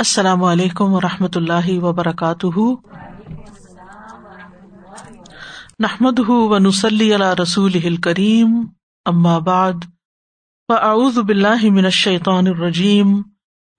[0.00, 2.60] السلام علیکم و رحمۃ اللہ وبرکاتہ۔
[5.78, 8.66] نحمد و نسلی رسول کریم
[9.38, 9.72] بعد،
[10.68, 13.22] فاعوذ باللہ من الشیطان الرجیم،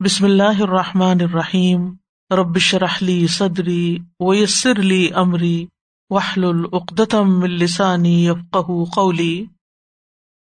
[0.03, 1.93] بسم اللہ الرحمٰن الرحیم
[2.37, 5.65] ربش رحلی صدری ویسر علی عمری
[6.09, 8.29] وحل العقدم السانی
[8.95, 9.45] قولی۔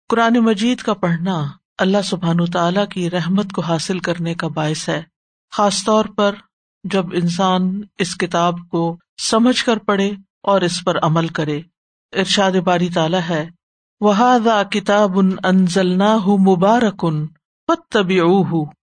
[0.09, 5.18] قرآن مجید کا پڑھنا اللہ سبحان تعالیٰ کی رحمت کو حاصل کرنے کا باعث ہے۔
[5.51, 6.35] خاص طور پر
[6.83, 10.11] جب انسان اس کتاب کو سمجھ کر پڑھے
[10.43, 11.61] اور اس پر عمل کرے۔
[12.11, 13.49] ارشاد باری تعالیٰ ہے
[14.01, 14.13] وہ
[14.71, 17.27] کتاب ان انزل مبارکن
[17.91, 18.19] طبی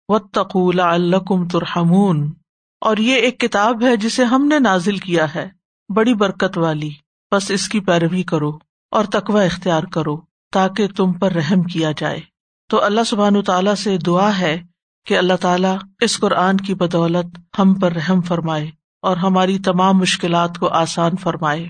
[0.08, 2.32] و تقول الکم ترحمون۔
[2.80, 5.48] اور یہ ایک کتاب ہے جسے ہم نے نازل کیا ہے۔
[5.94, 6.90] بڑی برکت والی۔
[7.34, 8.58] بس اس کی پیروی کرو
[8.90, 10.20] اور تقوی اختیار کرو
[10.52, 12.20] تاکہ تم پر رحم کیا جائے۔
[12.70, 14.62] تو اللہ سبحان تعالیٰ سے دعا ہے
[15.06, 18.70] کہ اللہ تعالیٰ اس قرآن کی بدولت ہم پر رحم فرمائے
[19.02, 21.66] اور ہماری تمام مشکلات کو آسان فرمائے۔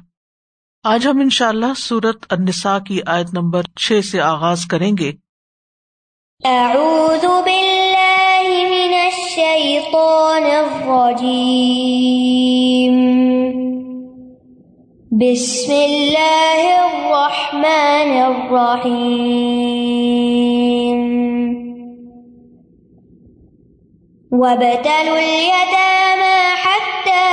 [0.84, 5.12] آج ہم ان شاء اللہ سورت النساء کی آیت نمبر چھ سے آغاز کریں گے۔
[6.44, 12.94] اعوذ باللہ من الشیطان الرجیم۔
[15.10, 20.65] بسم اللہ الرحمن الرحیم۔
[24.40, 27.26] وابتلوا اليتامى حتى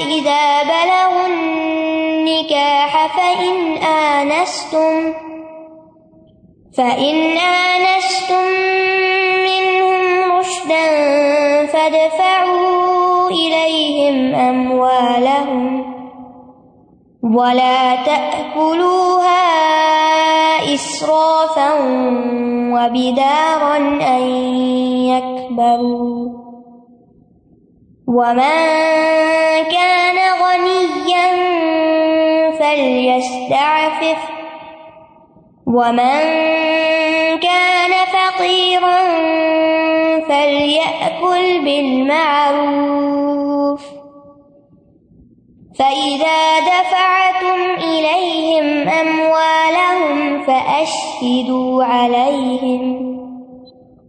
[0.00, 5.14] إذا بلغوا النكاح فإن آنستم
[6.78, 8.46] فإن آنستم
[9.48, 10.86] منهم رشدا
[11.66, 15.84] فادفعوا إليهم أموالهم
[17.22, 19.81] ولا تأكلوها
[20.74, 21.72] إسرافا
[22.72, 23.76] وبدارا
[24.16, 24.22] أن
[25.12, 26.28] يكبروا.
[28.08, 28.58] ومن
[29.70, 31.28] كان غنيا
[32.50, 34.22] فليستعفف.
[35.66, 36.20] ومن
[37.38, 38.98] كان فقيرا
[40.28, 43.51] فليأكل بالمعروف.
[45.78, 53.02] فإذا دفعتم إليهم أموالهم فأشهدوا عليهم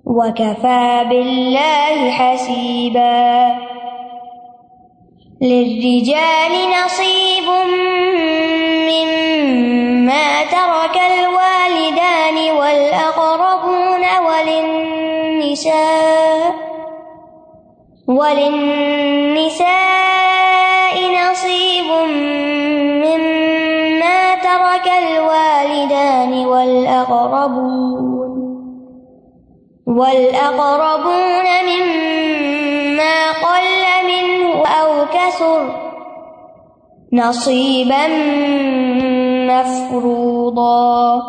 [0.06, 3.56] وكفى بالله حسيبا
[5.42, 6.52] للرجال
[6.86, 7.48] نصيب
[8.90, 15.84] مما ترك الوالدان والأقربون وللنساء
[18.08, 19.74] وللنساء
[21.00, 21.90] نصيب
[23.06, 28.04] مما ترك الوالدان والأقربون
[29.88, 33.70] والأقربون مما قل
[34.08, 35.62] منه أو كثر
[37.14, 38.08] نصيبا
[39.48, 41.20] مفروضا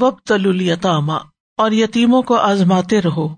[0.00, 1.16] وابتلوا اليتامى
[1.58, 3.28] اور یتیموں کو آزماتے رہو،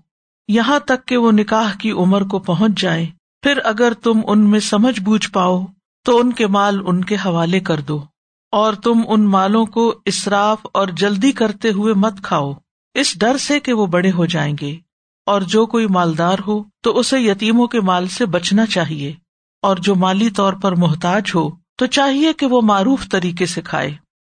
[0.47, 4.59] یہاں تک کہ وہ نکاح کی عمر کو پہنچ جائیں۔ پھر اگر تم ان میں
[4.59, 5.65] سمجھ بوجھ پاؤ،
[6.05, 8.03] تو ان کے مال ان کے حوالے کر دو۔
[8.51, 12.53] اور تم ان مالوں کو اسراف اور جلدی کرتے ہوئے مت کھاؤ۔
[12.93, 14.77] اس ڈر سے کہ وہ بڑے ہو جائیں گے۔
[15.25, 19.13] اور جو کوئی مالدار ہو، تو اسے یتیموں کے مال سے بچنا چاہیے۔
[19.61, 23.91] اور جو مالی طور پر محتاج ہو، تو چاہیے کہ وہ معروف طریقے سے کھائے۔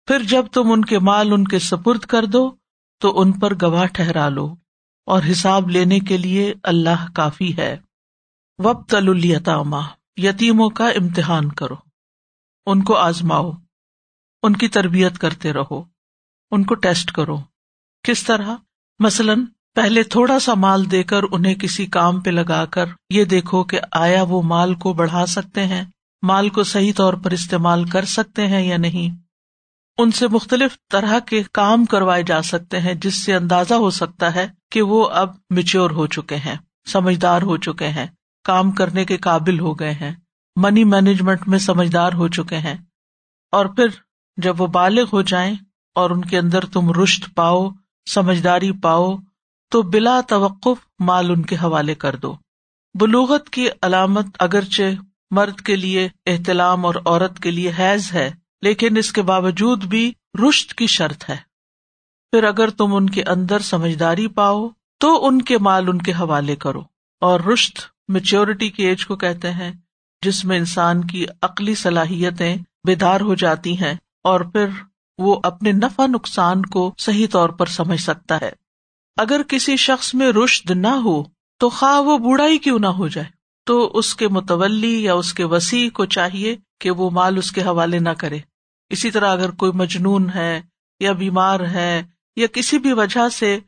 [0.08, 2.52] پھر جب تم ان کے مال ان کے سپرد کر دو،
[3.02, 4.56] تو ان پر گواہ ٹھہرا لو۔
[5.06, 7.78] اور حساب لینے کے لیے اللہ کافی ہے۔
[8.58, 9.82] وب تلتامہ
[10.18, 11.76] یتیموں کا امتحان کرو۔
[12.66, 13.52] ان کو آزماؤ،
[14.44, 15.84] ان کی تربیت کرتے رہو،
[16.52, 17.38] ان کو ٹیسٹ کرو۔
[18.04, 18.56] کس طرح؟
[19.00, 19.46] مثلاً
[19.76, 23.80] پہلے تھوڑا سا مال دے کر انہیں کسی کام پہ لگا کر یہ دیکھو کہ
[23.92, 25.84] آیا وہ مال کو بڑھا سکتے ہیں،
[26.22, 29.22] مال کو صحیح طور پر استعمال کر سکتے ہیں یا نہیں۔
[29.98, 34.36] ان سے مختلف طرح کے کام کروائے جا سکتے ہیں، جس سے اندازہ ہو سکتا
[34.36, 36.56] ہے کہ وہ اب میچور ہو چکے ہیں،
[36.86, 38.08] سمجھدار ہو چکے ہیں۔
[38.46, 40.16] کام کرنے کے قابل ہو گئے ہیں۔
[40.56, 42.78] منی مینجمنٹ میں سمجھدار ہو چکے ہیں۔
[43.52, 43.88] اور پھر
[44.38, 45.56] جب وہ بالغ ہو جائیں
[45.96, 47.70] اور ان کے اندر تم رشت پاؤ،
[48.10, 49.16] سمجھداری پاؤ،
[49.72, 52.36] تو بلا توقف مال ان کے حوالے کر دو۔
[53.00, 55.02] بلوغت کی علامت اگرچہ
[55.32, 58.32] مرد کے لیے احتلام اور عورت کے لیے حیض ہے،
[58.62, 60.14] لیکن اس کے باوجود بھی
[60.50, 61.38] رشت کی شرط ہے۔
[62.32, 64.70] پھر اگر تم ان کے اندر سمجھداری پاؤ،
[65.00, 66.82] تو ان کے مال ان کے حوالے کرو۔
[67.22, 69.72] اور رشت میچیورٹی کی ایج کو کہتے ہیں،
[70.22, 73.94] جس میں انسان کی عقلی صلاحیتیں بیدار ہو جاتی ہیں
[74.24, 74.68] اور پھر
[75.18, 78.52] وہ اپنے نفع نقصان کو صحیح طور پر سمجھ سکتا ہے۔
[79.18, 81.24] اگر کسی شخص میں رشد نہ ہو
[81.60, 83.28] تو خواہ وہ بوڑھا ہی کیوں نہ ہو جائے،
[83.64, 87.62] تو اس کے متولی یا اس کے وسیع کو چاہیے کہ وہ مال اس کے
[87.62, 88.40] حوالے نہ کرے۔
[88.90, 90.62] اسی طرح اگر کوئی مجنون ہے
[91.00, 92.04] یا بیمار ہے
[92.36, 93.60] یا کسی بھی وجہ سے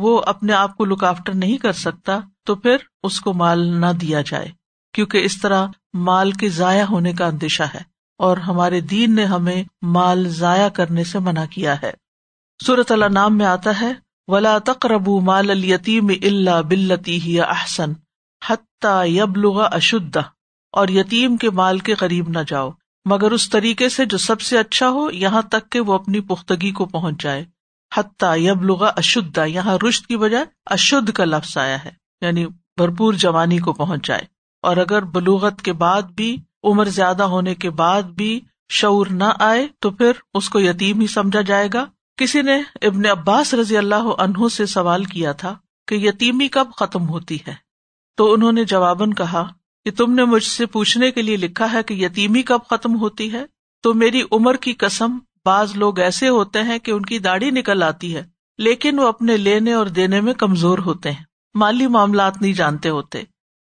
[0.00, 3.92] وہ اپنے آپ کو لک آفٹر نہیں کر سکتا، تو پھر اس کو مال نہ
[4.00, 4.50] دیا جائے،
[4.94, 5.66] کیونکہ اس طرح
[6.00, 7.82] مال کے ضائع ہونے کا اندیشہ ہے،
[8.20, 11.92] اور ہمارے دین نے ہمیں مال ضائع کرنے سے منع کیا ہے۔
[12.60, 13.92] صورت اللہ نام میں آتا ہے،
[14.28, 17.92] ولا تقرب مال التیم اللہ بلتی ہی احسن
[18.42, 20.22] حتیٰ یبلغ اشدہ
[20.74, 22.70] اور یتیم کے مال کے قریب نہ جاؤ،
[23.06, 26.70] مگر اس طریقے سے جو سب سے اچھا ہو، یہاں تک کہ وہ اپنی پختگی
[26.70, 27.44] کو پہنچ جائے۔
[27.96, 33.58] حتیٰ یبلغ اشدہ یہاں رشت کی بجائے اشدھ کا لفظ آیا ہے یعنی بھرپور جوانی
[33.58, 34.22] کو پہنچ جائے
[34.62, 39.66] اور اگر بلوغت کے بعد بھی، عمر زیادہ ہونے کے بعد بھی شعور نہ آئے،
[39.78, 41.84] تو پھر اس کو یتیم ہی سمجھا جائے گا۔
[42.16, 45.54] کسی نے ابن عباس رضی اللہ عنہ سے سوال کیا تھا
[45.88, 47.54] کہ یتیمی کب ختم ہوتی ہے؟
[48.16, 49.48] تو انہوں نے جواباً کہا
[49.84, 53.32] کہ تم نے مجھ سے پوچھنے کے لیے لکھا ہے کہ یتیمی کب ختم ہوتی
[53.32, 53.44] ہے؟
[53.82, 57.82] تو میری عمر کی قسم بعض لوگ ایسے ہوتے ہیں کہ ان کی داڑھی نکل
[57.82, 58.22] آتی ہے،
[58.58, 61.24] لیکن وہ اپنے لینے اور دینے میں کمزور ہوتے ہیں۔
[61.54, 63.22] مالی معاملات نہیں جانتے ہوتے۔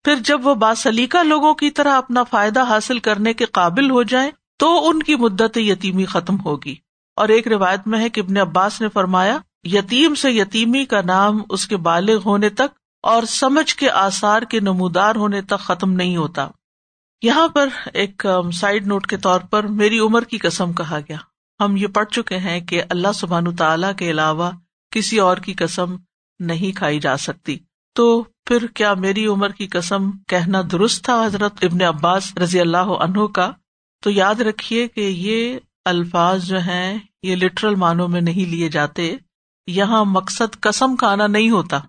[0.04, 4.30] پھر جب وہ باسلیقہ لوگوں کی طرح اپنا فائدہ حاصل کرنے کے قابل ہو جائیں،
[4.58, 6.74] تو ان کی مدت یتیمی ختم ہوگی۔
[7.16, 11.38] اور ایک روایت میں ہے کہ ابن عباس نے فرمایا، یتیم سے یتیمی کا نام
[11.50, 16.16] اس کے بالغ ہونے تک اور سمجھ کے آسار کے نمودار ہونے تک ختم نہیں
[16.16, 16.48] ہوتا۔
[17.22, 21.16] یہاں پر ایک سائڈ نوٹ کے طور پر میری عمر کی قسم کہا گیا۔
[21.60, 24.50] ہم یہ پڑھ چکے ہیں کہ اللہ سبحان تعالی کے علاوہ
[24.90, 25.96] کسی اور کی قسم
[26.40, 27.58] نہیں کھائی جا سکتی۔
[27.94, 32.92] تو پھر کیا میری عمر کی قسم کہنا درست تھا حضرت ابن عباس رضی اللہ
[33.00, 33.52] عنہ کا؟
[34.02, 39.16] تو یاد رکھیے کہ یہ الفاظ جو ہیں یہ لٹرل معنوں میں نہیں لیے جاتے۔
[39.66, 41.80] یہاں مقصد قسم کھانا نہیں ہوتا،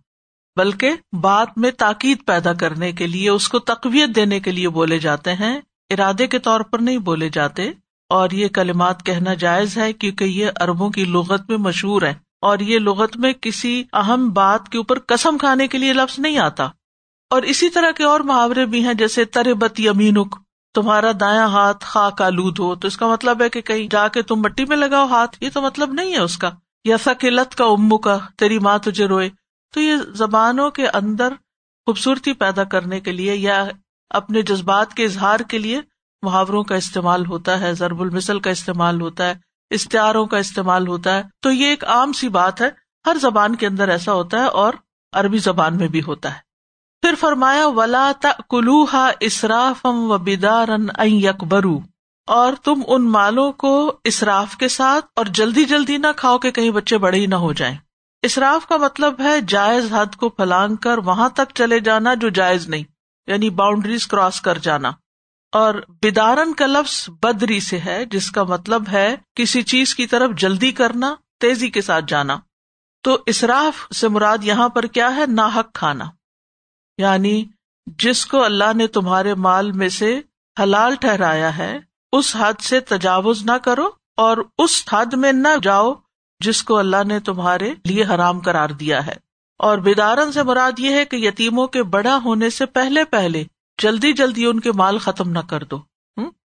[0.55, 0.91] بلکہ
[1.21, 5.33] بات میں تاکید پیدا کرنے کے لیے، اس کو تقویت دینے کے لیے بولے جاتے
[5.33, 7.71] ہیں۔ ارادے کے طور پر نہیں بولے جاتے۔
[8.11, 12.59] اور یہ کلمات کہنا جائز ہے کیونکہ یہ اربوں کی لغت میں مشہور ہے اور
[12.59, 16.63] یہ لغت میں کسی اہم بات کے اوپر قسم کھانے کے لیے لفظ نہیں آتا۔
[17.29, 20.35] اور اسی طرح کے اور محاورے بھی ہیں جیسے تر بت یمینک،
[20.73, 24.21] تمہارا دایا ہاتھ خاک آلود ہو۔ تو اس کا مطلب ہے کہ کہیں جا کے
[24.21, 26.49] تم مٹی میں لگاؤ ہاتھ، یہ تو مطلب نہیں ہے اس کا۔
[26.85, 29.29] یا سکیلت کا امو کا تیری ماں تجھے روئے۔
[29.73, 31.29] تو یہ زبانوں کے اندر
[31.85, 33.65] خوبصورتی پیدا کرنے کے لیے یا
[34.09, 35.81] اپنے جذبات کے اظہار کے لیے
[36.21, 39.33] محاوروں کا استعمال ہوتا ہے، ضرب المثل کا استعمال ہوتا ہے
[39.71, 42.69] اشتہاروں کا استعمال ہوتا ہے۔ تو یہ ایک عام سی بات ہے،
[43.05, 44.73] ہر زبان کے اندر ایسا ہوتا ہے اور
[45.13, 46.39] عربی زبان میں بھی ہوتا ہے۔
[47.01, 48.11] پھر فرمایا، ولا
[48.49, 51.79] کلوہا اسرافم و بدارن یکبرو
[52.27, 56.71] اور تم ان مالوں کو اسراف کے ساتھ اور جلدی جلدی نہ کھاؤ کہ کہیں
[56.71, 57.75] بچے بڑے ہی نہ ہو جائیں۔
[58.21, 62.69] اسراف کا مطلب ہے جائز حد کو پھلانگ کر وہاں تک چلے جانا جو جائز
[62.69, 62.83] نہیں
[63.27, 64.91] یعنی باؤنڈریز کراس کر جانا۔
[65.51, 70.31] اور بدارن کا لفظ بدری سے ہے، جس کا مطلب ہے کسی چیز کی طرف
[70.37, 72.37] جلدی کرنا، تیزی کے ساتھ جانا۔
[73.03, 76.05] تو اسراف سے مراد یہاں پر کیا ہے؟ ناحک کھانا۔
[76.97, 77.45] یعنی
[77.85, 80.21] جس کو اللہ نے تمہارے مال میں سے
[80.63, 81.79] حلال ٹھہرایا ہے،
[82.11, 85.93] اس حد سے تجاوز نہ کرو اور اس حد میں نہ جاؤ
[86.39, 89.15] جس کو اللہ نے تمہارے لیے حرام کرار دیا ہے۔
[89.59, 93.43] اور بیدارن سے مراد یہ ہے کہ یتیموں کے بڑا ہونے سے پہلے پہلے
[93.77, 95.79] جلدی جلدی ان کے مال ختم نہ کر دو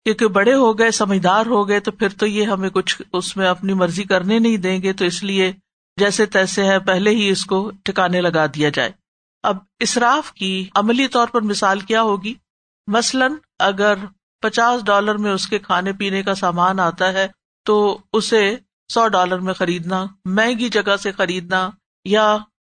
[0.07, 3.47] کیونکہ بڑے ہو گئے، سمجھدار ہو گئے، تو پھر تو یہ ہمیں کچھ اس میں
[3.47, 5.53] اپنی مرضی کرنے نہیں دیں گے، تو اس لیے
[5.97, 8.91] جیسے تیسے ہے پہلے ہی اس کو ٹھکانے لگا دیا جائے۔
[9.43, 12.35] اب اسراف کی عملی طور پر مثال کیا ہوگی؟
[12.87, 13.95] مثلاً اگر
[14.43, 17.29] پچاس ڈالر میں اس کے کھانے پینے کا سامان آتا ہے،
[17.67, 18.57] تو اسے
[18.93, 21.69] سو ڈالر میں خریدنا، مہنگی جگہ سے خریدنا،
[22.05, 22.37] یا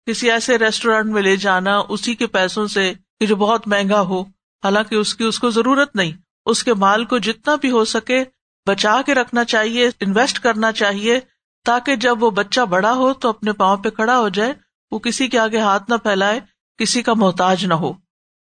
[0.08, 4.22] کسی ایسے ریسٹورینٹ میں لے جانا، اسی کے پیسوں سے جو بہت مہنگا ہو،
[4.64, 6.12] حالانکہ اس کی اس کو ضرورت نہیں،
[6.46, 8.24] اس کے مال کو جتنا بھی ہو سکے
[8.68, 11.20] بچا کے رکھنا چاہیے انویسٹ کرنا چاہیے،
[11.66, 14.54] تاکہ جب وہ بچہ بڑا ہو تو اپنے پاؤں پہ کھڑا ہو جائے،
[14.92, 16.40] وہ کسی کے آگے ہاتھ نہ پھیلائے،
[16.78, 17.94] کسی کا محتاج نہ ہو۔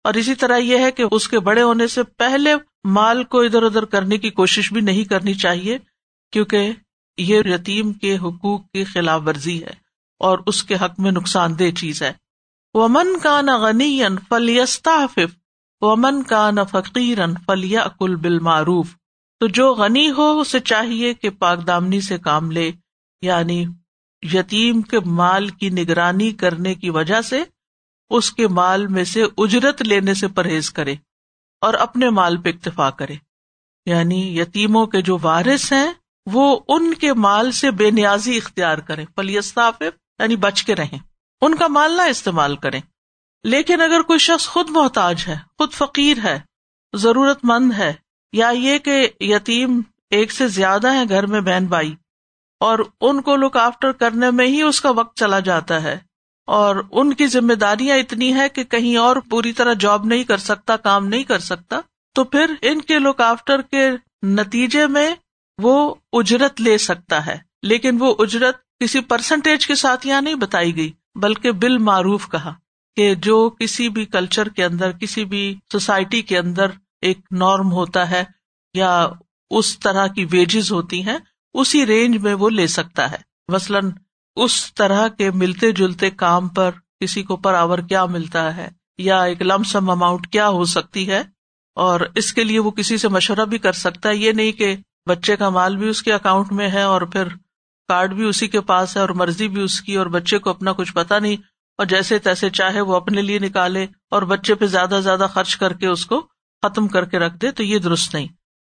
[0.03, 2.49] اور اسی طرح یہ ہے کہ اس کے بڑے ہونے سے پہلے
[2.83, 5.77] مال کو ادھر ادھر کرنے کی کوشش بھی نہیں کرنی چاہیے،
[6.31, 6.71] کیونکہ
[7.17, 9.73] یہ یتیم کے حقوق کی خلاف ورزی ہے
[10.19, 12.22] اور اس کے حق میں نقصان دہ چیز ہے۔
[12.73, 15.19] ومن کا نہ غنی فلیستاف
[15.81, 18.95] ومن کا نہ فقیر فلیا کل بال معروف
[19.39, 22.71] تو جو غنی ہو اسے چاہیے کہ پاک دامنی سے کام لے
[23.21, 23.65] یعنی
[24.21, 27.43] یتیم کے مال کی نگرانی کرنے کی وجہ سے
[28.09, 30.95] اس کے مال میں سے اجرت لینے سے پرہیز کرے
[31.61, 33.15] اور اپنے مال پہ اکتفا کرے۔
[33.85, 35.93] یعنی یتیموں کے جو وارث ہیں،
[36.25, 39.81] وہ ان کے مال سے بے نیازی اختیار کریں پلیستاف
[40.19, 41.12] یعنی بچ کے رہیں۔
[41.45, 42.79] ان کا مال نہ استعمال کریں۔
[43.43, 46.39] لیکن اگر کوئی شخص خود محتاج ہے، خود فقیر ہے
[46.93, 47.93] ضرورت مند ہے،
[48.33, 51.93] یا یہ کہ یتیم ایک سے زیادہ ہے گھر میں بہن بھائی،
[52.61, 55.97] اور ان کو لک آفٹر کرنے میں ہی اس کا وقت چلا جاتا ہے،
[56.47, 60.37] اور ان کی ذمہ داریاں اتنی ہے کہ کہیں اور پوری طرح جاب نہیں کر
[60.37, 61.79] سکتا، کام نہیں کر سکتا،
[62.15, 63.89] تو پھر ان کے لک آفٹر کے
[64.23, 65.15] نتیجے میں
[65.59, 70.75] وہ اجرت لے سکتا ہے۔ لیکن وہ اجرت کسی پرسنٹیج کے ساتھ یہاں نہیں بتائی
[70.75, 72.53] گئی۔ بلکہ بال معروف کہا
[72.95, 76.65] کہ جو کسی بھی کلچر کے اندر، کسی بھی سوسائٹی کے اندر
[77.01, 78.23] ایک نارم ہوتا ہے
[78.73, 79.09] یا
[79.51, 81.17] اس طرح کی ویجز ہوتی ہیں،
[81.53, 83.17] اسی رینج میں وہ لے سکتا ہے۔
[83.47, 83.91] مثلاً،
[84.35, 89.23] اس طرح کے ملتے جلتے کام پر کسی کو پر آور کیا ملتا ہے؟ یا
[89.23, 91.23] ایک لم سم اماؤنٹ کیا ہو سکتی ہے؟
[91.75, 94.75] اور اس کے لیے وہ کسی سے مشورہ بھی کر سکتا ہے۔ یہ نہیں کہ
[95.05, 97.27] بچے کا مال بھی اس کے اکاؤنٹ میں ہے اور پھر
[97.87, 100.73] کارڈ بھی اسی کے پاس ہے اور مرضی بھی اس کی اور بچے کو اپنا
[100.73, 101.35] کچھ پتا نہیں
[101.77, 105.73] اور جیسے تیسے چاہے وہ اپنے لیے نکالے اور بچے پہ زیادہ زیادہ خرچ کر
[105.73, 106.27] کے اس کو
[106.61, 108.27] ختم کر کے رکھ دے تو یہ درست نہیں۔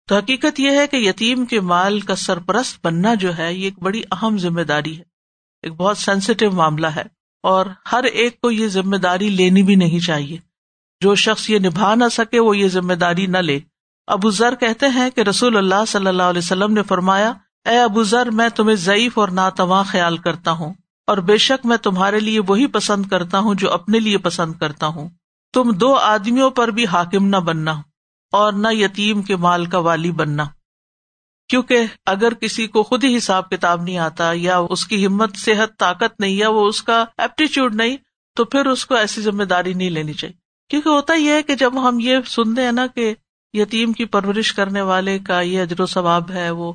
[0.09, 3.79] تو حقیقت یہ ہے کہ یتیم کے مال کا سرپرست بننا جو ہے یہ ایک
[3.79, 5.03] بڑی اہم ذمہ داری ہے۔
[5.63, 7.03] ایک بہت سینسیٹیو معاملہ ہے
[7.43, 10.37] اور ہر ایک کو یہ ذمہ داری لینی بھی نہیں چاہیے۔
[11.01, 13.61] جو شخص یہ نبھا نہ سکے وہ یہ ذمہ داری نہ لے۔
[14.07, 17.33] ابو ذر کہتے ہیں کہ رسول اللہ صلی اللہ علیہ وسلم نے فرمایا
[17.67, 20.73] اے ابو ذر، میں تمہیں ضعیف اور ناتواں خیال کرتا ہوں،
[21.09, 24.87] اور بے شک میں تمہارے لیے وہی پسند کرتا ہوں جو اپنے لیے پسند کرتا
[24.87, 25.09] ہوں۔
[25.55, 27.75] تم دو آدمیوں پر بھی حاکم نہ بننا،
[28.33, 30.45] اور نہ یتیم کے مال کا والی بننا۔
[31.51, 35.79] کیونکہ اگر کسی کو خود ہی حساب کتاب نہیں آتا، یا اس کی ہمت، صحت،
[35.79, 37.97] طاقت نہیں، یا وہ اس کا ایپٹیچیوڈ نہیں،
[38.37, 40.37] تو پھر اس کو ایسی ذمہ داری نہیں لینی چاہیے۔
[40.71, 43.15] کیونکہ ہوتا یہ ہے کہ جب ہم یہ سنتے ہیں نا کہ
[43.55, 46.73] یتیم کی پرورش کرنے والے کا یہ اجر و ثواب ہے، وہ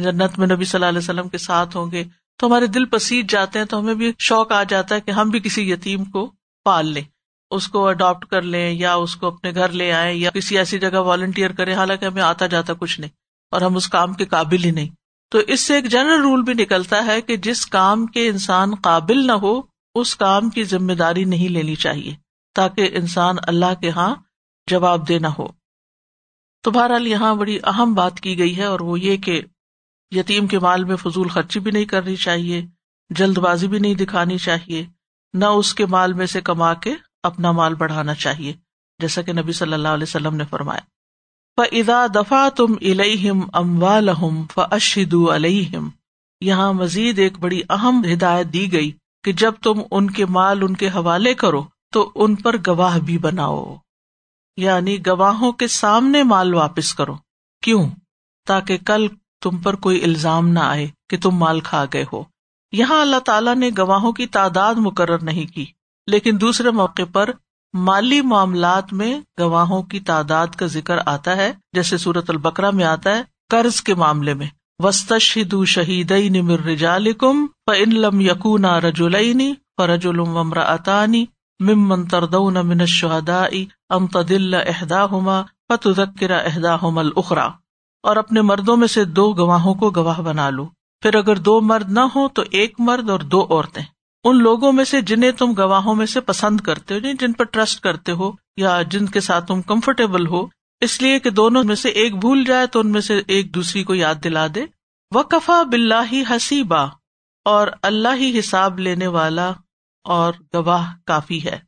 [0.00, 2.04] جنت میں نبی صلی اللہ علیہ وسلم کے ساتھ ہوں گے
[2.38, 5.30] تو ہمارے دل پسیج جاتے ہیں تو ہمیں بھی شوق آ جاتا ہے کہ ہم
[5.30, 6.30] بھی کسی یتیم کو
[6.66, 7.02] پال لیں،
[7.50, 10.78] اس کو اڈاپٹ کر لیں یا اس کو اپنے گھر لے آئیں یا کسی ایسی
[10.78, 13.10] جگہ والنٹیئر کریں، حالانکہ ہمیں آتا جاتا کچھ نہیں
[13.52, 14.88] اور ہم اس کام کے قابل ہی نہیں۔
[15.32, 19.26] تو اس سے ایک جنرل رول بھی نکلتا ہے کہ جس کام کے انسان قابل
[19.26, 19.60] نہ ہو،
[19.94, 22.14] اس کام کی ذمہ داری نہیں لینی چاہیے،
[22.56, 24.14] تاکہ انسان اللہ کے ہاں
[24.68, 25.46] جواب دے نہ ہو۔
[26.64, 29.40] تو بہرحال یہاں بڑی اہم بات کی گئی ہے اور وہ یہ کہ
[30.10, 32.66] یتیم کے مال میں فضول خرچی بھی نہیں کرنی چاہیے،
[33.10, 34.86] جلد بازی بھی نہیں دکھانی چاہیے،
[35.34, 38.52] نہ اس کے مال میں سے کما کے اپنا مال بڑھانا چاہیے،
[38.98, 40.80] جیسا کہ نبی صلی اللہ علیہ وسلم نے فرمایا۔
[41.72, 44.08] ادا دفاع تم الہم اموال
[44.54, 45.88] فشد الہم
[46.40, 48.92] یہاں مزید ایک بڑی اہم ہدایت دی گئی
[49.24, 53.18] کہ جب تم ان کے مال ان کے حوالے کرو، تو ان پر گواہ بھی
[53.18, 53.76] بناؤ۔
[54.56, 57.16] یعنی گواہوں کے سامنے مال واپس کرو۔
[57.62, 57.90] کیوں؟
[58.46, 59.06] تاکہ کل
[59.42, 62.24] تم پر کوئی الزام نہ آئے کہ تم مال کھا گئے ہو۔
[62.72, 65.66] یہاں اللہ تعالیٰ نے گواہوں کی تعداد مقرر نہیں کی،
[66.06, 67.30] لیکن دوسرے موقع پر
[67.74, 73.16] مالی معاملات میں گواہوں کی تعداد کا ذکر آتا ہے، جیسے سورت البکرا میں آتا
[73.16, 74.46] ہے، قرض کے معاملے میں۔
[74.78, 75.12] وسط
[75.66, 81.24] شہید مر رجالکم ان لم یقون رجولینی فرج المرا اطانی
[81.60, 83.48] ممن تردون من الشہداء
[83.88, 87.48] ام تدل احداہما فتذکر احداہما الاخرى
[88.02, 90.66] اور اپنے مردوں میں سے دو گواہوں کو گواہ بنا لو۔
[91.00, 93.82] پھر اگر دو مرد نہ ہو تو ایک مرد اور دو عورتیں۔
[94.24, 97.44] ان لوگوں میں سے جنہیں تم گواہوں میں سے پسند کرتے ہو یعنی جن پر
[97.44, 100.46] ٹرسٹ کرتے ہو یا جن کے ساتھ تم کمفرٹیبل ہو،
[100.80, 103.84] اس لیے کہ دونوں میں سے ایک بھول جائے تو ان میں سے ایک دوسری
[103.84, 104.64] کو یاد دلا دے۔
[105.14, 106.86] وہ کفا بلّہ حسیبا
[107.44, 109.52] اور اللہ ہی حساب لینے والا
[110.04, 111.58] اور گواہ کافی ہے۔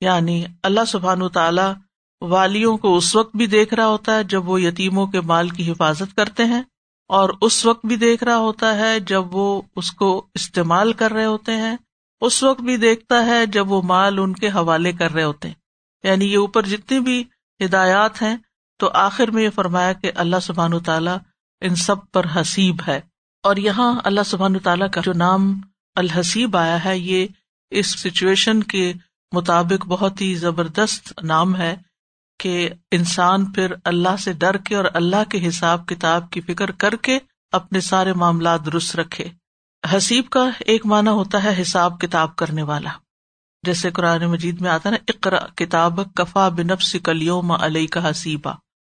[0.00, 1.89] یعنی اللہ سبحان تعالی
[2.20, 5.72] والیوں کو اس وقت بھی دیکھ رہا ہوتا ہے جب وہ یتیموں کے مال کی
[5.72, 6.62] حفاظت کرتے ہیں
[7.08, 11.24] اور اس وقت بھی دیکھ رہا ہوتا ہے جب وہ اس کو استعمال کر رہے
[11.24, 11.76] ہوتے ہیں۔
[12.20, 15.54] اس وقت بھی دیکھتا ہے جب وہ مال ان کے حوالے کر رہے ہوتے ہیں۔
[16.04, 17.24] یعنی یہ اوپر جتنی بھی
[17.64, 18.36] ہدایات ہیں،
[18.78, 21.16] تو آخر میں یہ فرمایا کہ اللہ سبحان تعالیٰ
[21.60, 23.00] ان سب پر حسیب ہے۔
[23.42, 25.60] اور یہاں اللہ سبحان تعالیٰ کا جو نام
[25.94, 27.26] الحسیب آیا ہے، یہ
[27.70, 28.92] اس سچویشن کے
[29.32, 31.76] مطابق بہت ہی زبردست نام ہے۔
[32.40, 36.96] کہ انسان پھر اللہ سے ڈر کے اور اللہ کے حساب کتاب کی فکر کر
[36.96, 37.18] کے
[37.52, 39.28] اپنے سارے معاملات درست رکھے۔
[39.96, 42.90] حسیب کا ایک معنی ہوتا ہے حساب کتاب کرنے والا۔
[43.62, 48.52] جیسے قرآن مجید میں آتا نا اقرا کتاب کفا بنفس کلیوم علیہ کا حسیبہ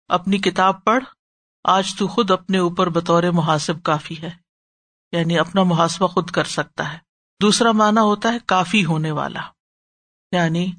[0.08, 1.04] اپنی کتاب پڑھ،
[1.64, 4.32] آج تو خود اپنے اوپر بطور محاسب کافی ہے۔
[5.12, 6.98] یعنی اپنا محاسبہ خود کر سکتا ہے۔
[7.42, 9.42] دوسرا معنی ہوتا ہے کافی ہونے والا۔
[10.32, 10.72] یعنی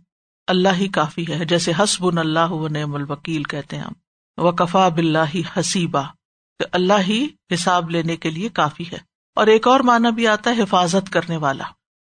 [0.46, 3.92] اللہ ہی کافی ہے، جیسے حسب اللہ و نعم الوکیل کہتے ہیں ہم۔
[4.36, 6.02] و کفا بلّہ حسیبہ
[6.72, 8.98] اللہ ہی حساب لینے کے لیے کافی ہے۔
[9.36, 11.64] اور ایک اور معنی بھی آتا ہے حفاظت کرنے والا۔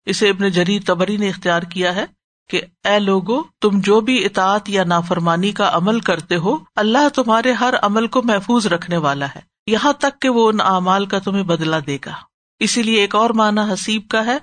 [0.06, 2.04] اسے ابن جری تبری نے اختیار کیا ہے
[2.50, 7.52] کہ، اے لوگو، تم جو بھی اطاعت یا نافرمانی کا عمل کرتے ہو، اللہ تمہارے
[7.52, 11.42] ہر عمل کو محفوظ رکھنے والا ہے۔ یہاں تک کہ وہ ان اعمال کا تمہیں
[11.42, 12.12] بدلا دے گا۔
[12.60, 14.38] اسی لیے ایک اور معنی حسیب کا ہے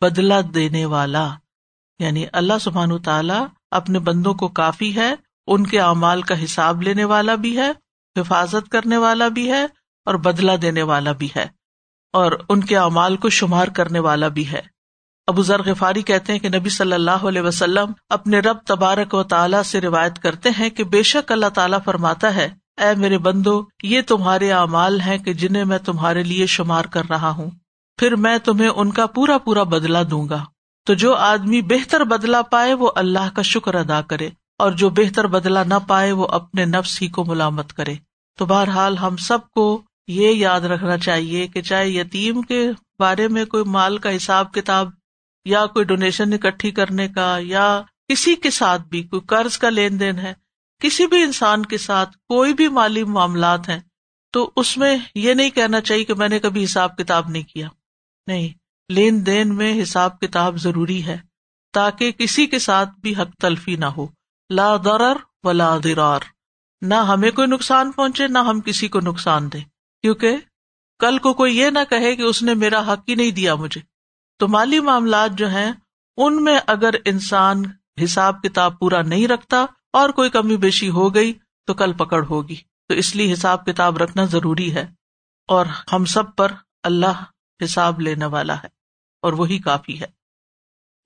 [0.00, 1.28] بدلا دینے والا۔
[2.00, 5.14] یعنی اللہ سبحان تعالیٰ اپنے بندوں کو کافی ہے،
[5.46, 7.70] ان کے اعمال کا حساب لینے والا بھی ہے،
[8.16, 9.62] حفاظت کرنے والا بھی ہے
[10.06, 11.46] اور بدلا دینے والا بھی ہے
[12.14, 14.60] اور ان کے اعمال کو شمار کرنے والا بھی ہے۔
[15.28, 19.22] ابو ذر غفاری کہتے ہیں کہ نبی صلی اللہ علیہ وسلم اپنے رب تبارک و
[19.22, 23.62] تعالیٰ سے روایت کرتے ہیں کہ بے شک اللہ تعالیٰ فرماتا ہے، اے میرے بندو،
[23.82, 27.50] یہ تمہارے اعمال ہیں کہ جنہیں میں تمہارے لیے شمار کر رہا ہوں،
[27.98, 30.44] پھر میں تمہیں ان کا پورا پورا بدلا دوں گا۔
[30.90, 34.28] تو جو آدمی بہتر بدلا پائے وہ اللہ کا شکر ادا کرے،
[34.58, 37.94] اور جو بہتر بدلا نہ پائے وہ اپنے نفس ہی کو ملامت کرے۔
[38.38, 43.44] تو بہرحال ہم سب کو یہ یاد رکھنا چاہیے کہ چاہے یتیم کے بارے میں
[43.44, 44.88] کوئی مال کا حساب کتاب
[45.46, 50.00] یا کوئی ڈونیشن اکٹھی کرنے کا یا کسی کے ساتھ بھی کوئی قرض کا لین
[50.00, 50.32] دین ہے،
[50.80, 53.80] کسی بھی انسان کے ساتھ کوئی بھی مالی معاملات ہیں،
[54.34, 57.68] تو اس میں یہ نہیں کہنا چاہیے کہ میں نے کبھی حساب کتاب نہیں کیا۔
[58.26, 58.59] نہیں۔
[58.90, 61.18] لین دین میں حساب کتاب ضروری ہے
[61.72, 64.06] تاکہ کسی کے ساتھ بھی حق تلفی نہ ہو۔
[64.50, 66.20] لا درر و درار
[66.82, 69.60] نہ ہمیں کوئی نقصان پہنچے، نہ ہم کسی کو نقصان دیں۔
[70.02, 70.36] کیونکہ
[70.98, 73.80] کل کو کوئی یہ نہ کہے کہ اس نے میرا حق ہی نہیں دیا مجھے۔
[74.38, 75.72] تو مالی معاملات جو ہیں،
[76.16, 77.62] ان میں اگر انسان
[78.04, 81.32] حساب کتاب پورا نہیں رکھتا اور کوئی کمی بیشی ہو گئی،
[81.66, 82.56] تو کل پکڑ ہوگی۔
[82.88, 84.86] تو اس لیے حساب کتاب رکھنا ضروری ہے
[85.48, 87.24] اور ہم سب پر اللہ
[87.64, 88.79] حساب لینے والا ہے۔
[89.22, 90.06] اور وہی کافی ہے۔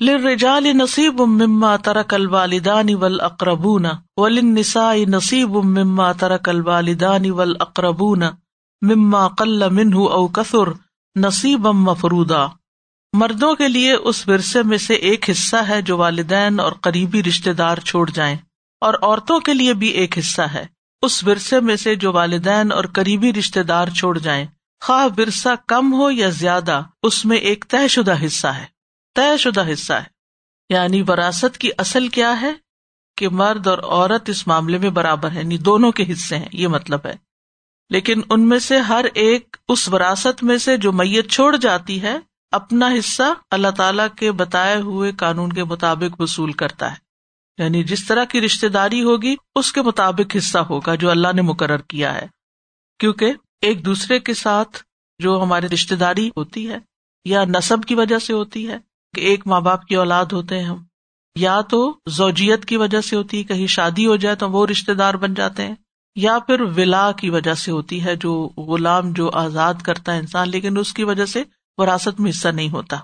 [0.00, 8.22] لرجال نصیب مما ترک الوالدان والاقربون وللنساء نصیب مما ترک الوالدان والاقربون
[8.82, 10.72] مما قل منہ او کثر
[11.16, 12.46] نصیب مفرودا
[13.12, 17.52] مردوں کے لیے اس ورثے میں سے ایک حصہ ہے جو والدین اور قریبی رشتے
[17.52, 18.36] دار چھوڑ جائیں،
[18.82, 20.64] اور عورتوں کے لیے بھی ایک حصہ ہے۔
[21.02, 24.46] اس ورثے میں سے جو والدین اور قریبی رشتے دار چھوڑ جائیں
[24.86, 28.64] خواہ ورثہ کم ہو یا زیادہ، اس میں ایک طے شدہ حصہ ہے۔
[29.14, 30.04] طے شدہ حصہ ہے۔
[30.68, 32.52] یعنی وراثت کی اصل کیا ہے؟
[33.16, 36.68] کہ مرد اور عورت اس معاملے میں برابر ہے یعنی دونوں کے حصے ہیں، یہ
[36.68, 37.14] مطلب ہے۔
[37.90, 42.18] لیکن ان میں سے ہر ایک اس وراثت میں سے جو میت چھوڑ جاتی ہے،
[42.50, 46.96] اپنا حصہ اللہ تعالی کے بتائے ہوئے قانون کے مطابق وصول کرتا ہے۔
[47.58, 51.42] یعنی جس طرح کی رشتے داری ہوگی، اس کے مطابق حصہ ہوگا جو اللہ نے
[51.42, 52.26] مقرر کیا ہے۔
[52.98, 53.32] کیونکہ
[53.64, 54.82] ایک دوسرے کے ساتھ
[55.20, 56.78] جو ہماری رشتے داری ہوتی ہے
[57.24, 58.76] یا نصب کی وجہ سے ہوتی ہے
[59.14, 60.82] کہ ایک ماں باپ کی اولاد ہوتے ہیں ہم،
[61.36, 64.94] یا تو زوجیت کی وجہ سے ہوتی ہے، کہیں شادی ہو جائے تو وہ رشتے
[64.94, 65.74] دار بن جاتے ہیں،
[66.16, 70.50] یا پھر ولا کی وجہ سے ہوتی ہے، جو غلام، جو آزاد کرتا ہے انسان،
[70.50, 71.42] لیکن اس کی وجہ سے
[71.78, 72.96] وراثت میں حصہ نہیں ہوتا۔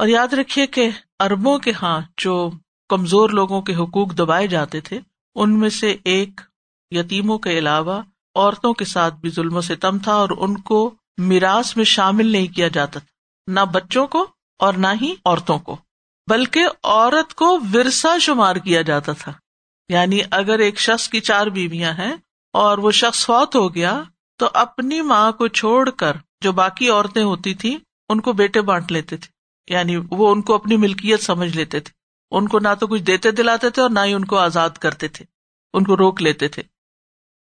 [0.00, 0.88] اور یاد رکھیے کہ
[1.20, 2.50] اربوں کے ہاں جو
[2.88, 5.00] کمزور لوگوں کے حقوق دبائے جاتے تھے،
[5.36, 6.40] ان میں سے ایک
[6.92, 8.00] یتیموں کے علاوہ
[8.36, 12.46] عورتوں کے ساتھ بھی ظلم و ستم تھا اور ان کو میراث میں شامل نہیں
[12.46, 14.26] کیا جاتا تھا، نہ بچوں کو
[14.58, 15.76] اور نہ ہی عورتوں کو،
[16.30, 19.32] بلکہ عورت کو ورثہ شمار کیا جاتا تھا۔
[19.88, 22.16] یعنی اگر ایک شخص کی چار بیویاں ہیں
[22.52, 24.02] اور وہ شخص فوت ہو گیا،
[24.38, 28.92] تو اپنی ماں کو چھوڑ کر جو باقی عورتیں ہوتی تھی ان کو بیٹے بانٹ
[28.92, 29.36] لیتے تھے۔
[29.74, 31.92] یعنی وہ ان کو اپنی ملکیت سمجھ لیتے تھے۔
[32.30, 35.08] ان کو نہ تو کچھ دیتے دلاتے تھے اور نہ ہی ان کو آزاد کرتے
[35.08, 35.24] تھے۔
[35.74, 36.62] ان کو روک لیتے تھے۔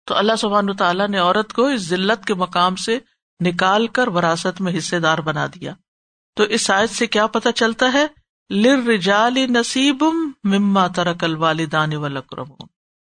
[0.08, 2.98] تو اللہ سبحان تعالیٰ نے عورت کو اس ذلت کے مقام سے
[3.44, 5.74] نکال کر وراثت میں حصے دار بنا دیا۔
[6.36, 8.06] تو اس سائز سے کیا پتا چلتا ہے؟
[8.50, 8.90] لر
[9.50, 10.04] نصیب
[10.44, 12.48] مما ترک الوالدان والاقرب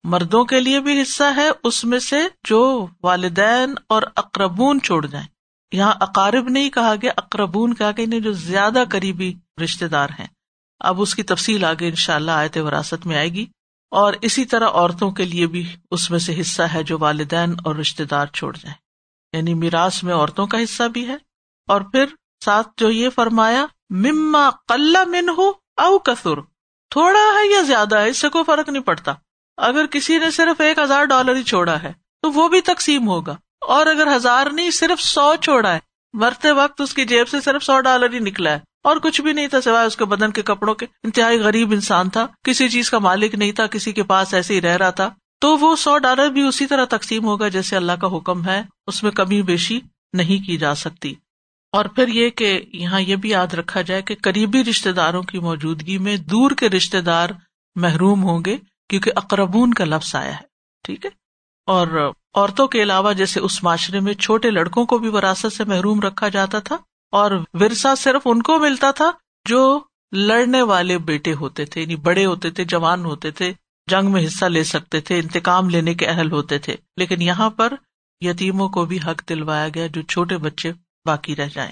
[0.05, 2.17] مردوں کے لیے بھی حصہ ہے، اس میں سے
[2.49, 5.27] جو والدین اور اقربون چھوڑ جائیں۔
[5.73, 9.35] یہاں اقارب نہیں کہا گیا، اقربون کہا کہ یعنی جو زیادہ قریبی
[9.65, 10.27] رشتے دار ہیں۔
[10.81, 13.47] اب اس کی تفصیل آگے ان شاء اللہ آئے وراثت میں آئے گی۔
[13.91, 17.77] اور اسی طرح عورتوں کے لیے بھی اس میں سے حصہ ہے جو والدین اور
[17.77, 18.77] رشتے دار چھوڑ جائیں
[19.33, 21.17] یعنی میراث میں عورتوں کا حصہ بھی ہے۔
[21.69, 22.05] اور پھر
[22.45, 26.41] ساتھ جو یہ فرمایا، مما قل من ہو او کسر
[26.91, 29.13] تھوڑا ہے یا زیادہ ہے، اس سے کوئی فرق نہیں پڑتا۔
[29.57, 33.37] اگر کسی نے صرف ایک ہزار ڈالر ہی چھوڑا ہے، تو وہ بھی تقسیم ہوگا۔
[33.61, 35.79] اور اگر ہزار نہیں، صرف سو چھوڑا ہے۔
[36.13, 39.33] مرتے وقت اس کی جیب سے صرف سو ڈالر ہی نکلا ہے۔ اور کچھ بھی
[39.33, 42.91] نہیں تھا سوائے اس کے بدن کے کپڑوں کے۔ انتہائی غریب انسان تھا۔ کسی چیز
[42.91, 45.99] کا مالک نہیں تھا، کسی کے پاس ایسے ہی رہ رہا تھا۔ تو وہ سو
[45.99, 49.81] ڈالر بھی اسی طرح تقسیم ہوگا جیسے اللہ کا حکم ہے، اس میں کمی بیشی
[50.13, 51.15] نہیں کی جا سکتی۔
[51.73, 55.39] اور پھر یہ کہ یہاں یہ بھی یاد رکھا جائے کہ قریبی رشتے داروں کی
[55.39, 57.29] موجودگی میں دور کے رشتے دار
[57.77, 58.57] محروم ہوں گے
[58.89, 60.43] کیونکہ اقربون کا لفظ آیا ہے۔
[60.85, 61.11] ٹھیک ہے؟
[61.67, 66.01] اور عورتوں کے علاوہ جیسے اس معاشرے میں چھوٹے لڑکوں کو بھی وراثت سے محروم
[66.01, 66.77] رکھا جاتا تھا
[67.11, 69.11] اور ورثہ صرف ان کو ملتا تھا
[69.49, 69.81] جو
[70.13, 73.53] لڑنے والے بیٹے ہوتے تھے یعنی بڑے ہوتے تھے، جوان ہوتے تھے،
[73.91, 77.73] جنگ میں حصہ لے سکتے تھے، انتقام لینے کے اہل ہوتے تھے۔ لیکن یہاں پر
[78.21, 80.73] یتیموں کو بھی حق دلوایا گیا جو چھوٹے بچے
[81.07, 81.71] باقی رہ جائیں۔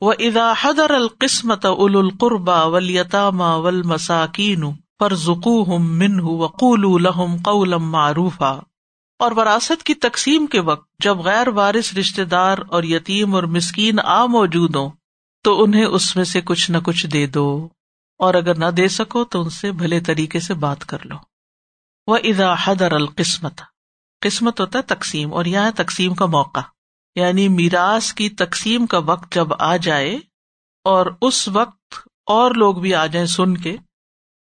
[0.00, 4.64] وہ ادا حدر القسمت اول القربا ولیطام ول مساکین
[4.98, 8.58] پر زکو ہم من وقول الحم قولم معروفا۔
[9.20, 14.00] اور وراثت کی تقسیم کے وقت جب غیر وارث رشتے دار اور یتیم اور مسکین
[14.00, 14.90] آ موجود ہوں،
[15.44, 17.68] تو انہیں اس میں سے کچھ نہ کچھ دے دو،
[18.20, 21.16] اور اگر نہ دے سکو تو ان سے بھلے طریقے سے بات کر لو۔
[22.08, 23.60] وہ ادا حدر القسمت،
[24.22, 26.60] قسمت ہوتا ہے تقسیم، اور یہاں تقسیم کا موقع
[27.16, 30.18] یعنی میراث کی تقسیم کا وقت جب آ جائے،
[30.84, 31.94] اور اس وقت
[32.26, 33.76] اور لوگ بھی آ جائیں سن کے۔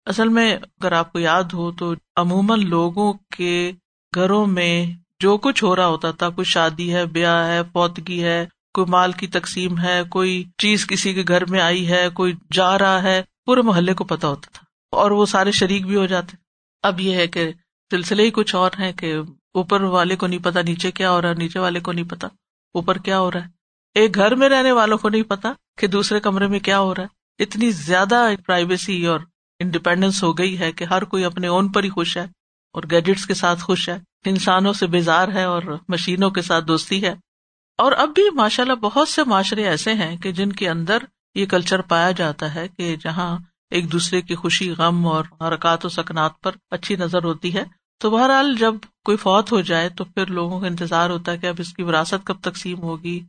[0.07, 3.71] اصل میں اگر آپ کو یاد ہو تو عموماً لوگوں کے
[4.15, 4.85] گھروں میں
[5.19, 9.11] جو کچھ ہو رہا ہوتا تھا، کوئی شادی ہے، بیاہ ہے، فوتگی ہے، کوئی مال
[9.11, 13.23] کی تقسیم ہے، کوئی چیز کسی کے گھر میں آئی ہے، کوئی جا رہا ہے،
[13.45, 16.37] پورے محلے کو پتا ہوتا تھا۔ اور وہ سارے شریک بھی ہو جاتے۔
[16.83, 17.51] اب یہ ہے کہ
[17.91, 19.15] سلسلے ہی کچھ اور ہے کہ
[19.53, 22.27] اوپر والے کو نہیں پتا نیچے کیا ہو رہا ہے، نیچے والے کو نہیں پتا۔
[22.73, 23.49] اوپر کیا ہو رہا ہے۔
[23.95, 27.03] ایک گھر میں رہنے والوں کو نہیں پتا کہ دوسرے کمرے میں کیا ہو رہا
[27.03, 29.19] ہے۔ اتنی زیادہ پرائیویسی اور
[29.59, 32.27] انڈیپینڈینس ہو گئی ہے کہ ہر کوئی اپنے اون پر ہی خوش ہے۔
[32.73, 37.03] اور گیجٹس کے ساتھ خوش ہے، انسانوں سے بیزار ہے اور مشینوں کے ساتھ دوستی
[37.03, 37.15] ہے۔
[37.77, 40.97] اور اب بھی ماشاء اللہ بہت سے معاشرے ایسے ہیں کہ جن کے اندر
[41.35, 43.37] یہ کلچر پایا جاتا ہے کہ جہاں
[43.71, 47.63] ایک دوسرے کی خوشی، غم اور حرکات و سکنات پر اچھی نظر ہوتی ہے،
[47.99, 48.73] تو بہرحال جب
[49.05, 51.83] کوئی فوت ہو جائے تو پھر لوگوں کا انتظار ہوتا ہے کہ اب اس کی
[51.83, 53.19] وراثت کب تقسیم ہوگی۔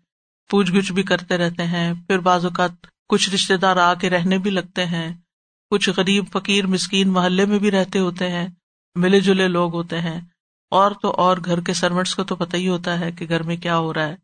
[0.51, 2.71] پوچھ گچھ بھی کرتے رہتے ہیں، پھر بعض اوقات
[3.09, 5.15] کچھ رشتے دار آ کے رہنے بھی لگتے ہیں۔
[5.71, 8.49] کچھ غریب، فقیر، مسکین محلے میں بھی رہتے ہوتے ہیں۔
[8.95, 10.21] ملے جلے لوگ ہوتے ہیں۔
[10.71, 13.57] اور تو اور گھر کے سروینٹس کو تو پتہ ہی ہوتا ہے کہ گھر میں
[13.57, 14.17] کیا ہو رہا ہے۔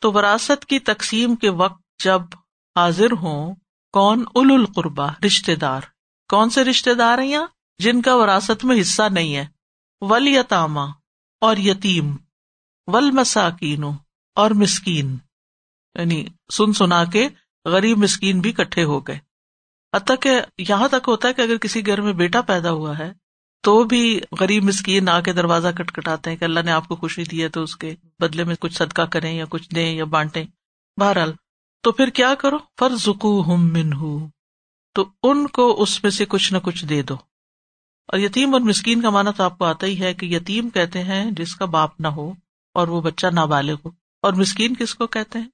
[0.00, 2.22] تو وراثت کی تقسیم کے وقت جب
[2.76, 3.54] حاضر ہوں،
[3.92, 5.80] کون ال القربا رشتے دار؟
[6.28, 7.40] کون سے رشتے دار ہیں یا
[7.78, 9.46] جن کا وراثت میں حصہ نہیں ہے۔
[10.00, 10.84] ول یتاما
[11.40, 12.16] اور یتیم۔
[12.86, 13.84] ول مساکین
[14.34, 15.16] اور مسکین۔
[15.94, 17.28] یعنی سن سنا کے
[17.64, 19.18] غریب مسکین بھی کٹھے ہو گئے۔
[19.96, 23.12] حتیٰ کہ یہاں تک ہوتا ہے کہ اگر کسی گھر میں بیٹا پیدا ہوا ہے
[23.62, 26.96] تو بھی غریب مسکین آ کے دروازہ کٹ کٹاتے ہیں کہ اللہ نے آپ کو
[26.96, 30.04] خوشی دی ہے تو اس کے بدلے میں کچھ صدقہ کریں یا کچھ دیں یا
[30.04, 30.44] بانٹیں۔
[31.00, 31.32] بہرحال،
[31.82, 33.90] تو پھر کیا کرو؟ فر زکو ہم من
[34.94, 37.14] تو ان کو اس میں سے کچھ نہ کچھ دے دو۔
[38.08, 41.04] اور یتیم اور مسکین کا مانا تو آپ کو آتا ہی ہے کہ یتیم کہتے
[41.04, 42.32] ہیں جس کا باپ نہ ہو
[42.74, 43.90] اور وہ بچہ نابالغ ہو۔
[44.22, 45.48] اور مسکین کس کو کہتے ہیں؟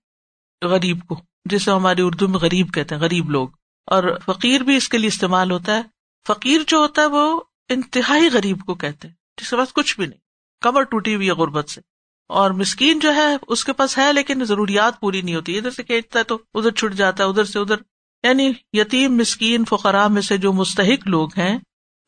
[0.64, 3.49] غریب کو، جسے ہماری اردو میں غریب کہتے ہیں، غریب لوگ۔
[3.87, 5.83] اور فقیر بھی اس کے لیے استعمال ہوتا ہے۔
[6.29, 10.07] فقیر جو ہوتا ہے وہ انتہائی غریب کو کہتے ہیں، جس کے پاس کچھ بھی
[10.07, 10.19] نہیں،
[10.61, 11.81] کمر ٹوٹی ہوئی ہے غربت سے۔
[12.29, 15.83] اور مسکین جو ہے، اس کے پاس ہے، لیکن ضروریات پوری نہیں ہوتی۔ ادھر سے
[15.83, 17.77] کھینچتا ہے تو ادھر چھٹ جاتا ہے، ادھر سے ادھر۔
[18.23, 21.59] یعنی یتیم، مسکین فقرا میں سے جو مستحق لوگ ہیں،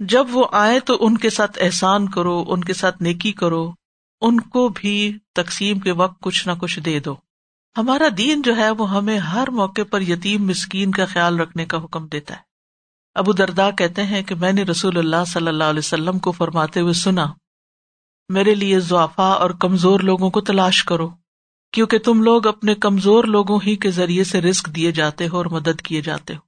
[0.00, 3.72] جب وہ آئے تو ان کے ساتھ احسان کرو، ان کے ساتھ نیکی کرو،
[4.20, 7.16] ان کو بھی تقسیم کے وقت کچھ نہ کچھ دے دو۔
[7.76, 11.84] ہمارا دین جو ہے، وہ ہمیں ہر موقع پر یتیم، مسکین کا خیال رکھنے کا
[11.84, 12.47] حکم دیتا ہے۔
[13.18, 16.80] ابو دردا کہتے ہیں کہ میں نے رسول اللہ صلی اللہ علیہ وسلم کو فرماتے
[16.80, 17.26] ہوئے سنا،
[18.28, 21.10] میرے لیے ضعفا اور کمزور لوگوں کو تلاش کرو،
[21.72, 25.46] کیونکہ تم لوگ اپنے کمزور لوگوں ہی کے ذریعے سے رسک دیے جاتے ہو اور
[25.46, 26.40] مدد کیے جاتے ہو۔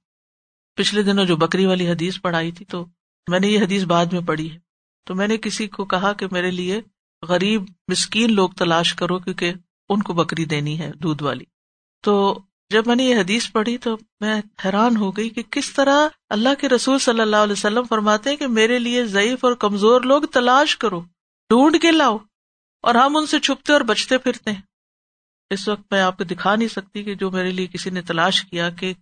[0.75, 2.85] پچھلے دنوں جو بکری والی حدیث پڑھائی تھی تو
[3.31, 4.59] میں نے یہ حدیث بعد میں پڑھی ہے۔
[5.07, 6.81] تو میں نے کسی کو کہا کہ میرے لیے
[7.27, 9.53] غریب، مسکین لوگ تلاش کرو کیونکہ
[9.89, 11.45] ان کو بکری دینی ہے، دودھ والی۔
[12.03, 12.39] تو
[12.71, 16.49] جب میں نے یہ حدیث پڑھی تو میں حیران ہو گئی کہ کس طرح اللہ
[16.59, 20.21] کے رسول صلی اللہ علیہ وسلم فرماتے ہیں کہ میرے لیے ضعیف اور کمزور لوگ
[20.21, 20.99] تلاش کرو،
[21.49, 22.17] ڈھونڈ کے لاؤ
[22.81, 24.61] اور ہم ان سے چھپتے اور بچتے پھرتے ہیں۔
[25.49, 28.43] اس وقت میں آپ کو دکھا نہیں سکتی کہ جو میرے لیے کسی نے تلاش
[28.43, 28.93] کیا کہ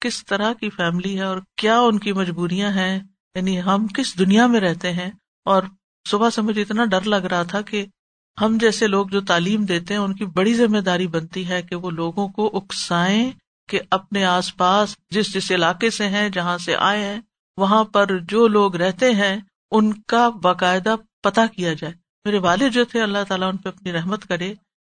[0.00, 3.00] کس طرح کی فیملی ہے اور کیا ان کی مجبوریاں ہیں
[3.34, 5.10] یعنی ہم کس دنیا میں رہتے ہیں۔
[5.44, 5.62] اور
[6.08, 7.86] صبح سے مجھے اتنا ڈر لگ رہا تھا کہ
[8.40, 11.74] ہم جیسے لوگ جو تعلیم دیتے ہیں، ان کی بڑی ذمہ داری بنتی ہے کہ
[11.74, 13.32] وہ لوگوں کو اکسائیں
[13.68, 17.20] کہ اپنے آس پاس جس جس علاقے سے ہیں، جہاں سے آئے ہیں،
[17.56, 19.40] وہاں پر جو لوگ رہتے ہیں،
[19.70, 23.92] ان کا باقاعدہ پتا کیا جائے۔ میرے والد جو تھے، اللہ تعالیٰ ان پہ اپنی
[23.92, 24.54] رحمت کرے۔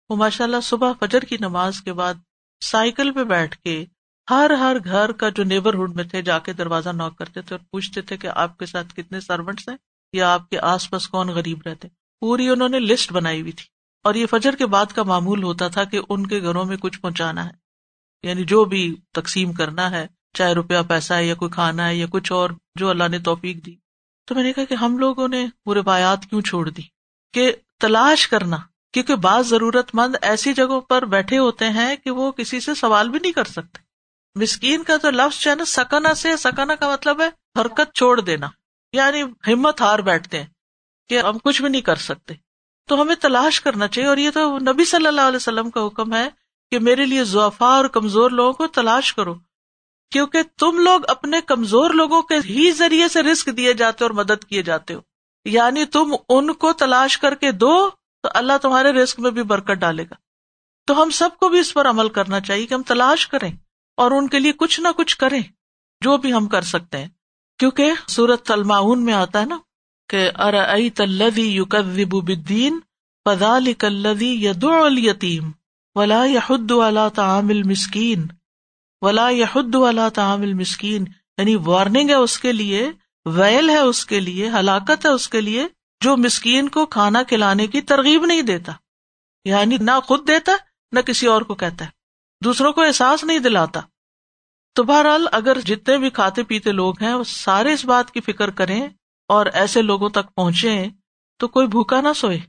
[0.09, 2.14] وہ ماشاء اللہ صبح فجر کی نماز کے بعد
[2.64, 3.85] سائیکل پہ بیٹھ کے
[4.31, 7.64] ہر ہر گھر کا جو نیبرہڈ میں تھے، جا کے دروازہ نوک کرتے تھے اور
[7.70, 9.77] پوچھتے تھے کہ آپ کے ساتھ کتنے سروینٹس ہیں
[10.12, 11.88] یا آپ کے آس پاس کون غریب رہتے۔
[12.21, 13.65] پوری انہوں نے لسٹ بنائی ہوئی تھی۔
[14.05, 17.01] اور یہ فجر کے بعد کا معمول ہوتا تھا کہ ان کے گھروں میں کچھ
[17.01, 17.51] پہنچانا ہے۔
[18.23, 22.07] یعنی جو بھی تقسیم کرنا ہے، چاہے روپیہ پیسہ ہے یا کوئی کھانا ہے یا
[22.11, 23.75] کچھ اور جو اللہ نے توفیق دی۔
[24.27, 26.83] تو میں نے کہا کہ ہم لوگوں نے پورے بایات کیوں چھوڑ دی؟
[27.33, 28.57] کہ تلاش کرنا۔
[28.93, 33.09] کیونکہ بعض ضرورت مند ایسی جگہوں پر بیٹھے ہوتے ہیں کہ وہ کسی سے سوال
[33.09, 33.79] بھی نہیں کر سکتے۔
[34.35, 38.21] مسکین کا تو لفظ جو ہے نا، سکنا سے، سکنا کا مطلب ہے حرکت چھوڑ
[38.21, 38.47] دینا۔
[38.93, 40.47] یعنی ہمت ہار بیٹھتے ہیں۔
[41.09, 42.35] کہ ہم کچھ بھی نہیں کر سکتے۔
[42.88, 46.14] تو ہمیں تلاش کرنا چاہیے اور یہ تو نبی صلی اللہ علیہ وسلم کا حکم
[46.14, 46.29] ہے
[46.71, 49.35] کہ میرے لیے ضعفا اور کمزور لوگوں کو تلاش کرو۔
[50.11, 54.45] کیونکہ تم لوگ اپنے کمزور لوگوں کے ہی ذریعے سے رسک دیے جاتے اور مدد
[54.45, 55.01] کیے جاتے ہو۔
[55.45, 57.90] یعنی تم ان کو تلاش کر کے دو
[58.23, 60.14] تو اللہ تمہارے رسک میں بھی برکت ڈالے گا۔
[60.87, 63.53] تو ہم سب کو بھی اس پر عمل کرنا چاہیے کہ ہم تلاش کریں
[63.97, 65.42] اور ان کے لیے کچھ نہ کچھ کریں،
[66.01, 67.09] جو بھی ہم کر سکتے ہیں۔
[67.59, 69.59] کیونکہ سورت تلماون میں آتا ہے نا
[70.09, 72.81] کہ ارئی تلدی یوکدین
[73.25, 75.51] پدال کلدی ید التیم
[75.95, 78.27] ولا یحد والا تعامل مسکین
[79.03, 81.05] ولا یحد والا تعامل مسکین
[81.38, 82.92] یعنی وارننگ ہے اس کے لیے،
[83.25, 85.66] ویل ہے اس کے لیے، ہلاکت ہے اس کے لیے،
[86.01, 88.73] جو مسکین کو کھانا کھلانے کی ترغیب نہیں دیتا
[89.45, 90.53] یعنی نہ خود دیتا،
[90.92, 91.90] نہ کسی اور کو کہتا ہے،
[92.45, 93.81] دوسروں کو احساس نہیں دلاتا۔
[94.75, 98.51] تو بہرحال اگر جتنے بھی کھاتے پیتے لوگ ہیں، وہ سارے اس بات کی فکر
[98.51, 98.88] کریں
[99.29, 100.85] اور ایسے لوگوں تک پہنچے
[101.39, 102.41] تو کوئی بھوکا نہ سوئے۔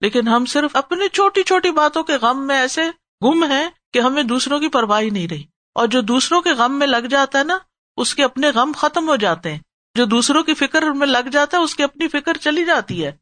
[0.00, 2.82] لیکن ہم صرف اپنی چھوٹی چھوٹی باتوں کے غم میں ایسے
[3.22, 5.42] گم ہیں کہ ہمیں دوسروں کی پرواہی نہیں رہی۔
[5.74, 7.58] اور جو دوسروں کے غم میں لگ جاتا ہے نا،
[7.96, 9.58] اس کے اپنے غم ختم ہو جاتے ہیں۔
[9.94, 13.12] جو دوسروں کی فکر میں لگ جاتا ہے، اس کی اپنی فکر چلی جاتی ہے۔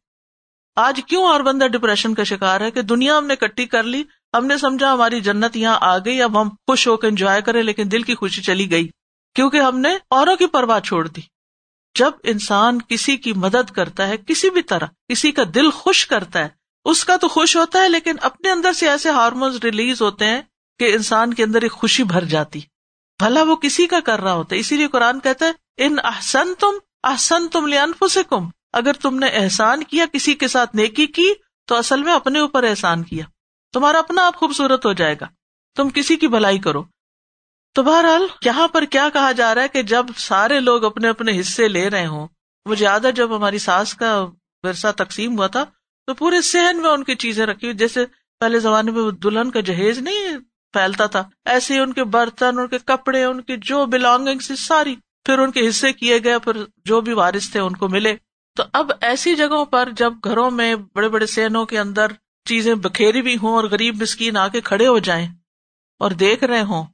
[0.77, 4.05] آج کیوں اور بندہ ڈپریشن کا شکار ہے کہ دنیا ہم نے کٹی کر لی،
[4.35, 7.63] ہم نے سمجھا ہماری جنت یہاں آ گئی، اب ہم خوش ہو کے انجوائے کریں،
[7.63, 8.89] لیکن دل کی خوشی چلی گئی۔
[9.35, 11.34] کیونکہ ہم نے اوروں کی پرواہ چھوڑ دی۔
[11.99, 16.39] جب انسان کسی کی مدد کرتا ہے، کسی بھی طرح، کسی کا دل خوش کرتا
[16.39, 16.49] ہے،
[16.85, 20.43] اس کا تو خوش ہوتا ہے، لیکن اپنے اندر سے ایسے ہارمونس ریلیز ہوتے ہیں
[20.79, 22.61] کہ انسان کے اندر ایک خوشی بھر جاتی۔
[23.19, 26.55] بھلا وہ کسی کا کر رہا ہوتا ہے۔ اسی لیے قرآن کہتا ہے، ان احسن
[26.59, 26.73] تم
[27.05, 31.33] احسن تم لنف سے کم اگر تم نے احسان کیا، کسی کے ساتھ نیکی کی،
[31.67, 33.25] تو اصل میں اپنے اوپر احسان کیا۔
[33.73, 35.27] تمہارا اپنا آپ خوبصورت ہو جائے گا۔
[35.77, 36.85] تم کسی کی بھلائی کرو۔
[37.77, 41.41] تو بہرحال، یہاں پر کیا کہا جا رہا ہے کہ جب سارے لوگ اپنے اپنے
[41.41, 42.29] حصے لے رہے ہوں
[42.67, 44.27] وہ زیادہ جب ہماری ساس کا
[44.65, 45.65] ورثہ تقسیم ہوا تھا،
[46.07, 48.05] تو پورے سہن میں ان کی چیزیں رکھی ہوئی، جیسے
[48.41, 50.39] پہلے زمانے میں دلہن کا جہیز نہیں
[50.75, 55.39] پھیلتا تھا، ایسے ان کے برتن، ان کے کپڑے، ان کی جو بلونگنگ ساری، پھر
[55.39, 58.17] ان کے حصے کیے گئے، پھر جو بھی وارث تھے ان کو ملے۔
[58.57, 62.13] تو اب ایسی جگہوں پر جب گھروں میں بڑے بڑے سہنوں کے اندر
[62.47, 65.27] چیزیں بکھیری بھی ہوں اور غریب مسکین آ کے کھڑے ہو جائیں
[66.01, 66.85] اور دیکھ رہے ہوں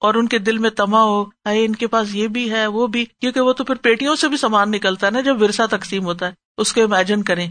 [0.00, 3.04] اور ان کے دل میں تما ہو ان کے پاس یہ بھی ہے، وہ بھی،
[3.04, 6.26] کیونکہ وہ تو پھر پیٹیوں سے بھی سامان نکلتا ہے نا، جب ورثہ تقسیم ہوتا
[6.26, 7.46] ہے۔ اس کو امیجن کریں۔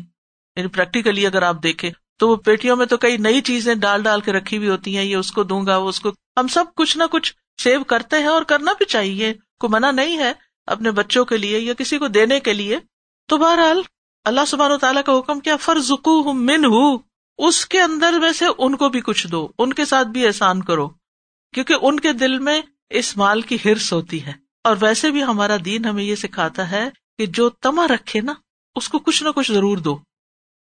[0.55, 4.21] یعنی پریکٹیکلی اگر آپ دیکھیں، تو وہ پیٹیوں میں تو کئی نئی چیزیں ڈال ڈال
[4.21, 6.65] کے رکھی ہوئی ہوتی ہیں، یہ اس کو دوں گا، وہ اس کو۔ ہم سب
[6.75, 7.33] کچھ نہ کچھ
[7.63, 10.33] سیو کرتے ہیں اور کرنا بھی چاہیے۔ کو منع نہیں ہے
[10.67, 12.79] اپنے بچوں کے لیے یا کسی کو دینے کے لیے۔
[13.27, 13.81] تو بہرحال
[14.23, 15.91] اللہ سبحانہ و تعالیٰ کا حکم کیا فرض
[16.33, 16.97] من ہوں
[17.38, 20.63] اس کے اندر میں سے ان کو بھی کچھ دو، ان کے ساتھ بھی احسان
[20.63, 20.89] کرو۔
[21.53, 24.33] کیونکہ ان کے دل میں اس مال کی ہرس ہوتی ہے۔
[24.63, 28.33] اور ویسے بھی ہمارا دین ہمیں یہ سکھاتا ہے کہ جو تما رکھے نا،
[28.75, 29.99] اس کو کچھ نہ کچھ ضرور دو۔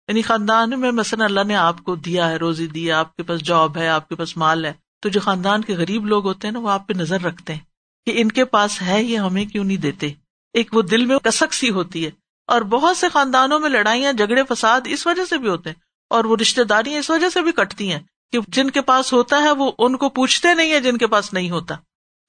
[0.07, 3.41] یعنی خاندان میں مثلاً اللہ نے آپ کو دیا ہے، روزی دیا آپ کے پاس
[3.41, 6.53] جاب ہے، آپ کے پاس مال ہے۔ تو جو خاندان کے غریب لوگ ہوتے ہیں
[6.53, 7.61] نا، وہ آپ پہ نظر رکھتے ہیں
[8.05, 10.13] کہ ان کے پاس ہے یہ ہمیں کیوں نہیں دیتے۔
[10.53, 12.11] ایک وہ دل میں کسک سی ہوتی ہے۔
[12.47, 16.23] اور بہت سے خاندانوں میں لڑائیاں، جھگڑے، فساد اس وجہ سے بھی ہوتے ہیں اور
[16.23, 17.99] وہ رشتے داریاں اس وجہ سے بھی کٹتی ہیں
[18.31, 21.33] کہ جن کے پاس ہوتا ہے وہ ان کو پوچھتے نہیں ہے جن کے پاس
[21.33, 21.75] نہیں ہوتا۔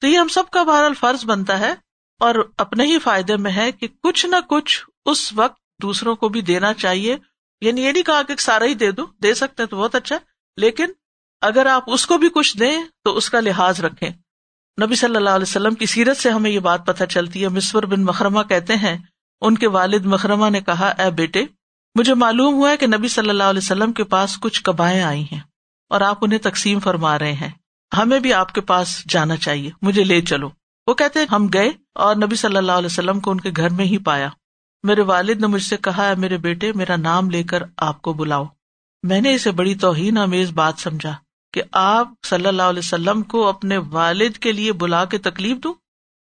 [0.01, 1.75] تو یہ ہم سب کا بہرحال فرض بنتا ہے
[2.21, 6.41] اور اپنے ہی فائدے میں ہے کہ کچھ نہ کچھ اس وقت دوسروں کو بھی
[6.41, 7.17] دینا چاہیے۔
[7.61, 10.17] یعنی یہ نہیں کہا کہ سارا ہی دے دو دے سکتے تو بہت اچھا
[10.57, 10.87] لیکن
[11.41, 14.11] اگر آپ اس کو بھی کچھ دیں تو اس کا لحاظ رکھیں۔
[14.83, 17.83] نبی صلی اللہ علیہ وسلم کی سیرت سے ہمیں یہ بات پتہ چلتی ہے۔ مصور
[17.83, 18.99] بن مکرمہ کہتے ہیں،
[19.41, 21.45] ان کے والد مکرمہ نے کہا، اے بیٹے،
[21.95, 25.25] مجھے معلوم ہوا ہے کہ نبی صلی اللہ علیہ وسلم کے پاس کچھ کبائیں آئی
[25.33, 25.50] ہیں۔
[25.91, 27.51] اور آپ انہیں تقسیم فرما رہے ہیں۔
[27.99, 30.51] ہمیں بھی آپ کے پاس جانا چاہیے۔ مجھے لے چلو۔
[30.87, 33.85] وہ کہتے ہم گئے اور نبی صلی اللہ علیہ وسلم کو ان کے گھر میں
[33.85, 34.29] ہی پایا۔
[34.83, 38.13] میرے والد نے مجھ سے کہا ہے میرے بیٹے، میرا نام لے کر آپ کو
[38.13, 38.45] بلاؤ۔
[39.03, 41.15] میں نے اسے بڑی توہین امیز بات سمجھا
[41.53, 45.75] کہ آپ صلی اللہ علیہ وسلم کو اپنے والد کے لیے بلا کے تکلیف دوں۔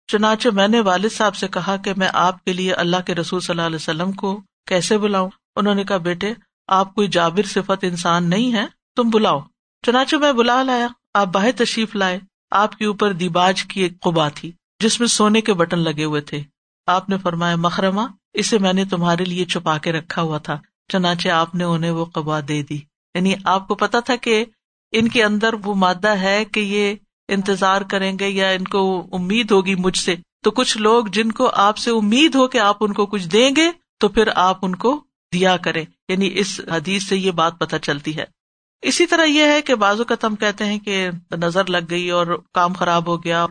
[0.08, 3.40] چنانچہ میں نے والد صاحب سے کہا کہ میں آپ کے لیے اللہ کے رسول
[3.40, 6.34] صلی اللہ علیہ وسلم کو کیسے بلاؤں؟ انہوں نے کہا، بیٹے،
[6.68, 9.40] آپ کوئی جابر صفت انسان نہیں ہے تم بلاؤ۔
[9.86, 12.20] چنانچہ میں بلا لایا، آپ باہر تشریف لائے،
[12.52, 16.22] آپ کے اوپر دیباج کی ایک قبا تھی، جس میں سونے کے بٹن لگے ہوئے
[16.22, 16.44] تھے۔
[16.88, 20.60] آپ نے فرمایا مکرما اسے میں نے تمہارے لیے چھپا کے رکھا ہوا تھا،
[20.92, 22.80] چنانچہ آپ نے انہیں وہ قبا دے دی۔
[23.16, 24.46] یعنی آپ کو پتا تھا کہ
[24.92, 26.96] ان کے اندر وہ مادہ ہے کہ یہ
[27.28, 31.50] انتظار کریں گے یا ان کو امید ہوگی مجھ سے۔ تو کچھ لوگ جن کو
[31.54, 34.76] آپ سے امید ہو کہ آپ ان کو کچھ دیں گے، تو پھر آپ ان
[34.76, 38.37] کو دیا کریں۔ یعنی اس حدیث سے یہ بات پتہ چلتی ہے۔
[38.84, 42.28] اسی طرح یہ ہے کہ بعض اوقات ہم کہتے ہیں کہ نظر لگ گئی اور
[42.54, 43.46] کام خراب ہو گیا۔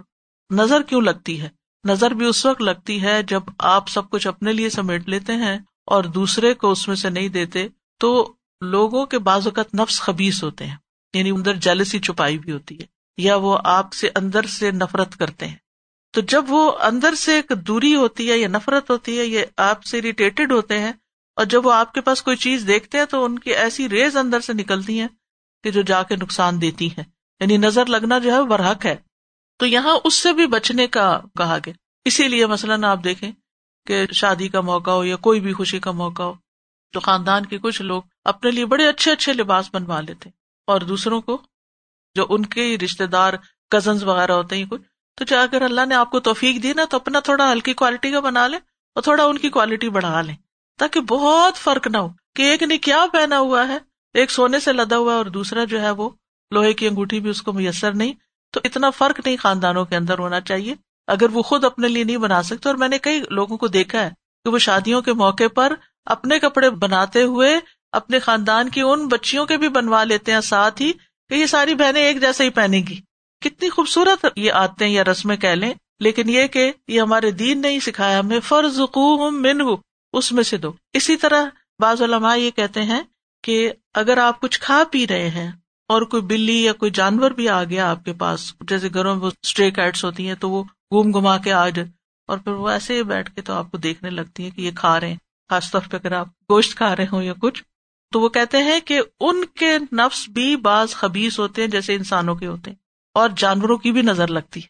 [0.50, 1.48] نظر کیوں لگتی ہے؟
[1.84, 5.58] نظر بھی اس وقت لگتی ہے جب آپ سب کچھ اپنے لیے سمیٹ لیتے ہیں
[5.86, 7.66] اور دوسرے کو اس میں سے نہیں دیتے،
[8.00, 10.76] تو لوگوں کے بعض اوقات نفس خبیص ہوتے ہیں
[11.14, 12.84] یعنی اندر جیلسی چھپائی بھی ہوتی ہے،
[13.18, 15.56] یا وہ آپ سے اندر سے نفرت کرتے ہیں۔
[16.14, 19.84] تو جب وہ اندر سے ایک دوری ہوتی ہے یا نفرت ہوتی ہے یا آپ
[19.84, 20.92] سے اریٹیٹڈ ہوتے ہیں
[21.36, 24.16] اور جب وہ آپ کے پاس کوئی چیز دیکھتے ہیں تو ان کی ایسی ریز
[24.16, 25.08] اندر سے نکلتی ہیں
[25.64, 27.04] کہ جو جا کے نقصان دیتی ہیں۔
[27.40, 28.96] یعنی نظر لگنا جو ہے برحق ہے۔
[29.58, 33.32] تو یہاں اس سے بھی بچنے کا کہا گیا۔ اسی لیے مثلاً آپ دیکھیں
[33.86, 36.34] کہ شادی کا موقع ہو یا کوئی بھی خوشی کا موقع ہو،
[36.92, 40.30] تو خاندان کے کچھ لوگ اپنے لیے بڑے اچھے اچھے لباس بنوا لیتے
[40.66, 41.42] اور دوسروں کو
[42.14, 43.34] جو ان کے رشتے دار
[43.70, 44.82] کزنس وغیرہ ہوتے ہیں کچھ
[45.14, 48.10] تو چاہے اگر اللہ نے آپ کو توفیق دی نا، تو اپنا تھوڑا ہلکی کوالٹی
[48.10, 48.58] کا بنا لیں
[48.94, 50.34] اور تھوڑا ان کی کوالٹی بڑھا لیں۔
[50.78, 53.78] تاکہ بہت فرق نہ ہو کہ ایک نے کیا پہنا ہوا ہے،
[54.14, 56.08] ایک سونے سے لدا ہوا ہے اور دوسرا جو ہے وہ
[56.52, 58.12] لوہے کی انگوٹھی بھی اس کو میسر نہیں۔
[58.54, 60.74] تو اتنا فرق نہیں خاندانوں کے اندر ہونا چاہیے۔
[61.08, 64.04] اگر وہ خود اپنے لیے نہیں بنا سکتے، اور میں نے کئی لوگوں کو دیکھا
[64.04, 64.10] ہے
[64.44, 65.72] کہ وہ شادیوں کے موقع پر
[66.06, 67.58] اپنے کپڑے بناتے ہوئے
[67.92, 70.92] اپنے خاندان کی ان بچیوں کے بھی بنوا لیتے ہیں، ساتھ ہی
[71.30, 73.00] کہ یہ ساری بہنیں ایک جیسے ہی پہنے گی۔
[73.42, 77.60] کتنی خوبصورت یہ آتے ہیں یا رسمیں کہہ لیں، لیکن یہ کہ یہ ہمارے دین
[77.62, 78.80] نہیں سکھایا، ہمیں فرض
[79.32, 79.76] من ہوں
[80.16, 81.44] اس میں سے دو۔ اسی طرح
[81.78, 83.02] بعض علماء یہ کہتے ہیں
[83.42, 85.52] کہ اگر آپ کچھ کھا پی رہے ہیں
[85.88, 89.30] اور کوئی بلی یا کوئی جانور بھی آ گیا آپ کے پاس، جیسے گھروں میں
[89.42, 91.88] اسٹری کیٹس ہوتی ہیں تو وہ گوم گما کے آ جائے
[92.28, 94.70] اور پھر وہ ایسے ہی بیٹھ کے تو آپ کو دیکھنے لگتی ہے کہ یہ
[94.74, 95.16] کھا رہے ہیں۔
[95.48, 97.64] خاص طور پہ اگر آپ گوشت کھا رہے ہوں یا کچھ،
[98.12, 102.34] تو وہ کہتے ہیں کہ ان کے نفس بھی بعض خبیز ہوتے ہیں جیسے انسانوں
[102.34, 102.78] کے ہوتے ہیں
[103.14, 104.66] اور جانوروں کی بھی نظر لگتی ہے۔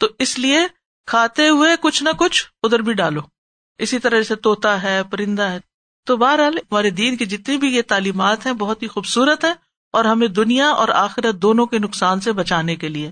[0.00, 0.58] تو اس لیے
[1.06, 3.20] کھاتے ہوئے کچھ نہ کچھ ادھر بھی ڈالو۔
[3.78, 5.58] اسی طرح جیسے توتا ہے، پرندہ ہے۔
[6.06, 9.52] تو بہرحال ہمارے دین کی جتنی بھی یہ تعلیمات ہیں، بہت ہی خوبصورت ہے
[9.92, 13.10] اور ہمیں دنیا اور آخرت دونوں کے نقصان سے بچانے کے لیے۔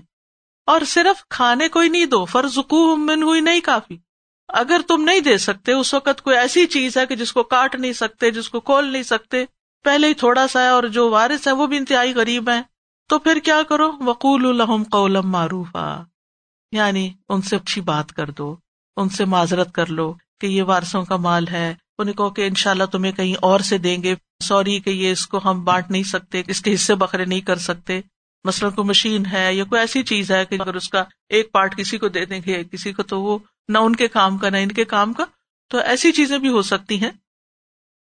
[0.65, 2.57] اور صرف کھانے کو ہی نہیں دو فرض
[2.97, 3.97] من ہوئی نہیں کافی۔
[4.47, 7.75] اگر تم نہیں دے سکتے، اس وقت کوئی ایسی چیز ہے کہ جس کو کاٹ
[7.75, 9.45] نہیں سکتے، جس کو کھول نہیں سکتے۔
[9.83, 12.61] پہلے ہی تھوڑا سا ہے اور جو وارث ہے وہ بھی انتہائی غریب ہے
[13.09, 15.77] تو پھر کیا کرو؟ وقول الحم قولم معروف
[16.71, 18.55] یعنی ان سے اچھی بات کر دو،
[18.97, 22.55] ان سے معذرت کر لو۔ کہ یہ وارثوں کا مال ہے۔ انہیں کہو کہ ان
[22.55, 25.91] شاء اللہ تمہیں کہیں اور سے دیں گے۔ سوری کہ یہ اس کو ہم بانٹ
[25.91, 28.01] نہیں سکتے، اس کے حصے بکرے نہیں کر سکتے۔
[28.43, 31.77] مثلاً کوئی مشین ہے یا کوئی ایسی چیز ہے کہ اگر اس کا ایک پارٹ
[31.77, 34.57] کسی کو دے دیں گے، کسی کو تو وہ نہ ان کے کام کا نہ
[34.57, 35.23] ان کے کام کا۔
[35.69, 37.11] تو ایسی چیزیں بھی ہو سکتی ہیں۔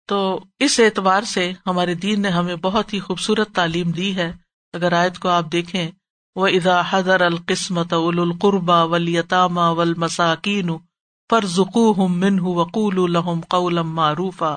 [0.06, 4.32] تو اس اعتبار سے ہمارے دین نے ہمیں بہت ہی خوبصورت تعلیم دی ہے۔
[4.72, 5.90] اگر آیت کو آپ دیکھیں
[6.36, 10.70] وہ ادا حضر القسمت اول القربا ولیطامہ ول مساکین
[11.30, 12.98] پر ذکو ہم من وقول
[13.50, 14.56] قولم معروفا.